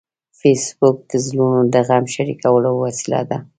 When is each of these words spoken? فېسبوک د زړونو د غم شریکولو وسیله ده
فېسبوک 0.39 0.97
د 1.09 1.11
زړونو 1.25 1.61
د 1.73 1.75
غم 1.87 2.05
شریکولو 2.15 2.71
وسیله 2.83 3.21
ده 3.29 3.37